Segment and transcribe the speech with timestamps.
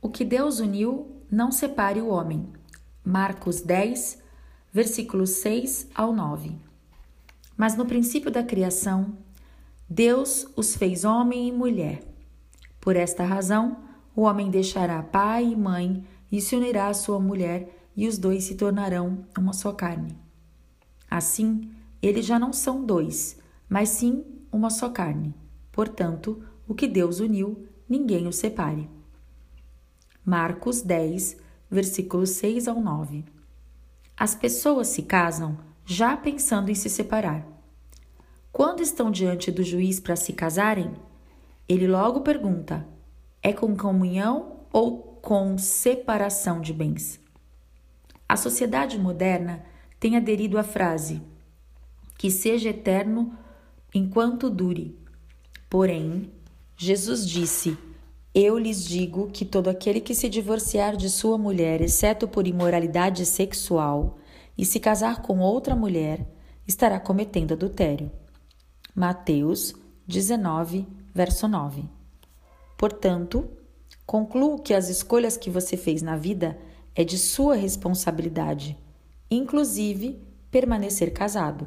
[0.00, 2.46] O que Deus uniu, não separe o homem.
[3.04, 4.22] Marcos 10,
[4.72, 6.52] versículos 6 ao 9.
[7.56, 9.16] Mas no princípio da criação,
[9.88, 12.02] Deus os fez homem e mulher.
[12.80, 13.78] Por esta razão,
[14.14, 18.44] o homem deixará pai e mãe e se unirá à sua mulher, e os dois
[18.44, 20.14] se tornarão uma só carne.
[21.10, 21.70] Assim,
[22.02, 23.38] eles já não são dois,
[23.68, 25.34] mas sim uma só carne.
[25.72, 28.90] Portanto, o que Deus uniu, ninguém o separe.
[30.28, 31.36] Marcos 10,
[31.70, 33.24] versículos 6 ao 9.
[34.16, 37.46] As pessoas se casam já pensando em se separar.
[38.50, 40.90] Quando estão diante do juiz para se casarem,
[41.68, 42.84] ele logo pergunta:
[43.40, 47.20] é com comunhão ou com separação de bens?
[48.28, 49.64] A sociedade moderna
[50.00, 51.22] tem aderido à frase:
[52.18, 53.32] que seja eterno
[53.94, 54.98] enquanto dure.
[55.70, 56.32] Porém,
[56.76, 57.78] Jesus disse:
[58.38, 63.24] eu lhes digo que todo aquele que se divorciar de sua mulher, exceto por imoralidade
[63.24, 64.18] sexual,
[64.58, 66.26] e se casar com outra mulher,
[66.68, 68.12] estará cometendo adultério.
[68.94, 69.74] Mateus
[70.06, 71.84] 19, verso 9.
[72.76, 73.48] Portanto,
[74.04, 76.58] concluo que as escolhas que você fez na vida
[76.94, 78.78] é de sua responsabilidade,
[79.30, 80.20] inclusive
[80.50, 81.66] permanecer casado.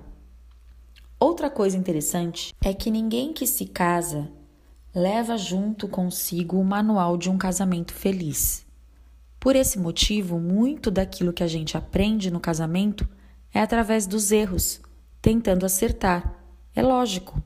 [1.20, 4.32] Outra coisa interessante é que ninguém que se casa
[4.94, 8.66] leva junto consigo o manual de um casamento feliz.
[9.40, 13.08] Por esse motivo, muito daquilo que a gente aprende no casamento
[13.54, 14.82] é através dos erros,
[15.22, 16.44] tentando acertar.
[16.76, 17.42] É lógico.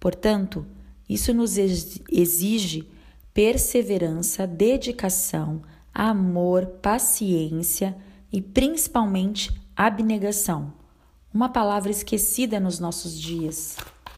[0.00, 0.66] Portanto,
[1.08, 2.90] isso nos exige
[3.32, 5.62] perseverança, dedicação,
[5.94, 7.96] amor, paciência
[8.32, 10.72] e principalmente abnegação.
[11.32, 13.76] Uma palavra esquecida nos nossos dias.